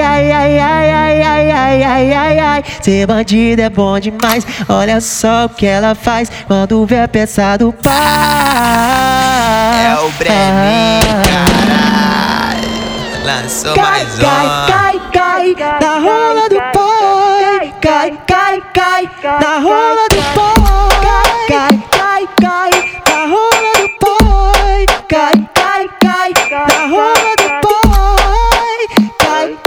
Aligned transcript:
ai, 0.00 0.30
ai, 0.32 0.58
ai, 0.58 0.90
ai, 0.90 0.90
ai, 0.90 1.22
ai, 1.22 1.52
ai, 1.52 1.82
ai, 1.84 2.12
ai, 2.14 2.38
ai. 2.38 2.64
Ser 2.82 3.06
bandido 3.06 3.62
é 3.62 3.70
bom 3.70 3.98
demais. 3.98 4.46
Olha 4.68 5.00
só 5.00 5.46
o 5.46 5.48
que 5.48 5.66
ela 5.66 5.94
faz 5.94 6.30
quando 6.46 6.84
vê 6.86 7.00
a 7.00 7.08
peça 7.08 7.56
do 7.56 7.72
pai. 7.72 7.94
É 9.86 9.94
o 9.98 10.10
Breninho, 10.18 11.22
caralho. 11.24 12.70
Lançou 13.24 13.74
Cai, 13.74 13.84
mais 14.04 14.18
cai, 14.18 14.46
um. 14.46 14.66
cai, 14.66 15.00
cai, 15.12 15.78
na 15.80 15.98
rola 15.98 16.48
do 16.48 16.56
pai. 16.72 17.74
Cai, 17.80 18.18
cai, 18.26 18.62
cai, 18.74 19.10
na 19.22 19.58
rola 19.58 19.99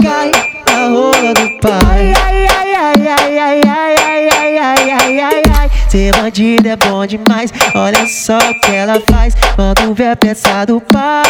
Cai, 0.04 0.30
na 0.66 0.88
rola 0.88 1.32
do 1.32 1.48
pai. 1.62 2.12
Ai, 2.22 2.46
ai, 2.46 2.74
ai, 2.74 3.06
ai, 3.06 3.38
ai, 3.38 3.38
ai, 3.38 3.60
ai, 3.64 4.28
ai, 4.28 4.58
ai, 4.58 4.90
ai, 4.90 5.20
ai, 5.20 5.42
ai. 5.58 5.70
Ser 5.88 6.14
bandido 6.14 6.68
é 6.68 6.76
bom 6.76 7.06
demais. 7.06 7.50
Olha 7.74 8.06
só 8.06 8.36
o 8.36 8.60
que 8.60 8.70
ela 8.70 9.00
faz 9.10 9.34
quando 9.56 9.94
vê 9.94 10.08
a 10.08 10.16
peça 10.16 10.66
do 10.66 10.78
pai. 10.78 11.24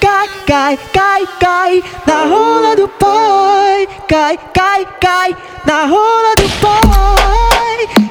Cai, 0.00 0.28
cai, 0.46 0.78
cai, 0.92 1.26
cai 1.40 1.82
na 2.06 2.24
rola 2.26 2.76
do 2.76 2.86
pai. 2.88 3.88
Cai, 4.06 4.38
cai, 4.52 4.86
cai 5.00 5.36
na 5.64 5.86
rola 5.86 6.34
do 6.36 6.48
pai. 6.60 7.53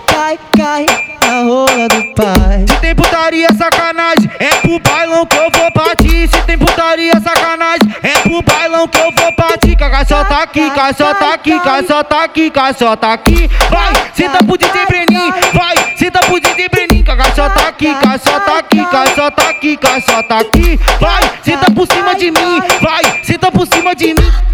Cai, 0.07 0.39
cai 0.57 0.85
na 1.25 1.43
rola 1.43 1.87
do 1.87 2.03
pai. 2.13 2.65
Se 2.67 2.79
tem 2.81 2.95
putaria, 2.95 3.47
sacanagem, 3.57 4.29
é 4.39 4.49
pro 4.55 4.79
bailão 4.79 5.25
que 5.25 5.37
eu 5.37 5.49
vou 5.51 5.71
partir. 5.71 6.27
Se 6.27 6.41
tem 6.43 6.57
putaria, 6.57 7.13
sacanagem, 7.19 7.95
é 8.03 8.19
pro 8.19 8.41
bailão 8.41 8.87
que 8.87 8.97
eu 8.99 9.11
vou 9.11 9.33
partir. 9.33 9.75
Cacaçó 9.75 10.23
tá 10.25 10.43
aqui, 10.43 10.69
caçó 10.71 11.13
tá 11.13 11.33
aqui, 11.33 11.59
caçó 11.59 12.03
tá 12.03 12.23
aqui, 12.23 12.49
caçó 12.49 12.95
tá 12.95 13.13
aqui. 13.13 13.49
Vai, 13.69 13.93
senta 14.13 14.43
pro 14.43 14.57
DJ 14.57 14.85
Breninho, 14.85 15.33
vai, 15.53 15.95
senta 15.97 16.19
pro 16.19 16.39
DJ. 16.39 16.63
Cacaçó 17.03 17.49
tá 17.49 17.67
aqui, 17.67 17.93
caçó 17.95 18.39
tá 18.39 18.57
aqui, 18.57 18.85
caçó 18.85 19.31
tá 19.31 19.49
aqui, 19.49 19.77
caçó 19.77 20.23
tá 20.23 20.39
aqui. 20.39 20.79
Vai, 20.99 21.21
senta 21.43 21.71
por 21.71 21.87
cima 21.87 22.15
de 22.15 22.31
mim, 22.31 22.59
vai, 22.81 23.23
senta 23.23 23.51
por 23.51 23.67
cima 23.67 23.93
de 23.93 24.13
mim. 24.13 24.52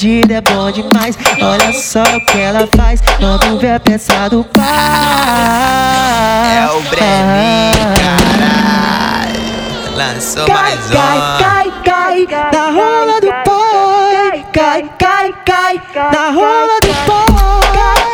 É 0.00 0.40
bom 0.40 0.70
demais. 0.70 1.18
Olha 1.42 1.72
só 1.72 2.04
o 2.04 2.24
que 2.26 2.38
ela 2.38 2.68
faz 2.76 3.00
quando 3.18 3.58
vê 3.58 3.72
a 3.72 3.80
peça 3.80 4.28
do 4.28 4.44
pai. 4.44 4.64
É 6.56 6.70
o 6.70 6.80
Breninho, 6.82 7.94
caralho. 7.98 9.42
Lançou 9.96 10.46
Cai, 10.46 10.54
mais 10.54 10.86
cai, 10.86 11.18
um. 11.18 11.38
cai, 11.42 11.72
cai 11.84 12.26
na 12.52 12.70
rola 12.70 13.20
do 13.20 13.26
pai. 13.44 14.46
Cai, 14.52 14.88
cai, 15.00 15.34
cai 15.44 15.82
na 15.96 16.30
rola 16.30 16.78
do 16.80 16.94
pai. 17.08 17.26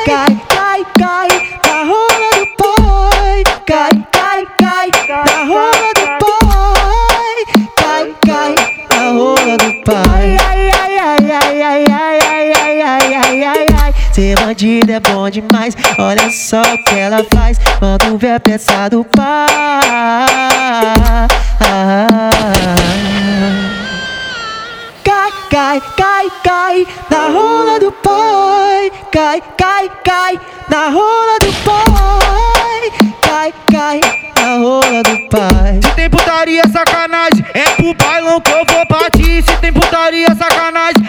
Cai, 0.07 0.41
cai, 0.49 0.81
cai 0.99 1.29
na 1.67 1.77
rola 1.85 2.31
do 2.39 2.47
pai. 2.57 3.45
Cai, 3.67 3.93
cai, 4.11 4.43
cai 4.57 4.89
na 5.07 5.45
rola 5.45 5.93
do 5.93 6.07
pai. 6.25 7.45
Cai, 7.77 8.07
cai 8.25 8.55
na 8.89 9.03
rola 9.13 9.55
do 9.59 9.71
pai. 9.85 10.14
Bandido 14.55 14.93
é 14.93 15.01
bom 15.01 15.29
demais. 15.29 15.77
Olha 15.99 16.31
só 16.31 16.63
o 16.63 16.85
que 16.85 16.95
ela 16.95 17.25
faz 17.35 17.59
quando 17.79 18.17
vê 18.17 18.31
a 18.31 18.41
peça 18.41 18.89
do 18.89 19.05
pai. 19.05 19.49
Cai, 25.03 25.33
cai, 25.51 25.83
cai, 25.97 26.31
cai 26.45 26.87
na 27.11 27.29
rola 27.29 27.81
do 27.81 27.91
pai. 27.91 28.93
Cai, 29.11 29.43
cai, 29.59 29.91
cai 30.05 30.41
na 30.69 30.89
rola 30.91 31.39
do 31.41 31.53
pai. 31.65 32.93
Cai, 33.23 33.53
cai 33.71 34.01
na 34.41 34.55
rola 34.57 35.03
do 35.03 35.29
pai. 35.29 35.81
Se 35.83 35.95
tem 35.97 36.09
putaria, 36.09 36.63
sacanagem, 36.69 37.45
é 37.55 37.65
pro 37.71 37.95
bailão 37.95 38.41
que 38.41 38.53
eu 38.53 38.65
vou 38.65 38.87
partir. 38.87 39.43
Se 39.43 39.57
tem 39.57 39.73
putaria, 39.73 40.29
sacanagem, 40.37 41.04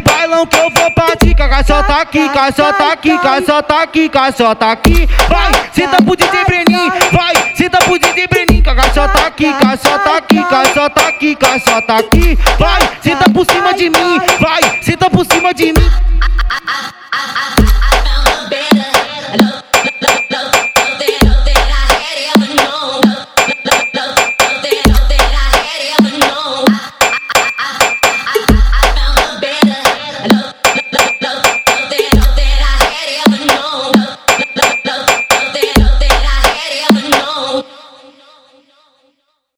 bailão 0.00 0.46
que 0.46 0.56
eu 0.56 0.70
vou 0.70 0.90
partir. 0.92 1.34
Caca 1.34 1.64
só 1.64 1.82
tá 1.82 2.00
aqui, 2.00 2.28
caca 2.28 2.52
só 2.52 2.72
tá 2.72 2.92
aqui, 2.92 3.18
caca 3.18 3.46
só 3.46 3.62
tá 3.62 3.82
aqui, 3.82 4.08
caca 4.08 4.36
só 4.36 4.54
tá 4.54 4.72
aqui. 4.72 5.08
Vai, 5.28 5.52
senta 5.72 6.02
pro 6.02 6.16
DJ 6.16 6.44
Brenin, 6.44 6.90
vai, 7.12 7.54
senta 7.54 7.78
pro 7.78 7.98
DJ 7.98 8.26
Brenin. 8.28 8.62
Caca 8.62 8.92
só 8.92 9.08
tá 9.08 9.26
aqui, 9.26 9.52
caca 9.52 9.76
só 9.76 9.98
tá 9.98 10.16
aqui, 10.16 10.42
caca 10.42 10.74
só 10.74 10.88
tá 10.88 11.08
aqui, 11.08 11.36
caca 11.36 11.60
só 11.60 11.80
tá 11.80 11.98
aqui. 11.98 12.38
Vai, 12.58 12.90
senta 13.02 13.30
por 13.30 13.46
cima 13.50 13.74
de 13.74 13.90
mim, 13.90 14.20
vai, 14.40 14.82
senta 14.82 15.10
por 15.10 15.24
cima 15.26 15.54
de 15.54 15.66
mim. 15.66 15.90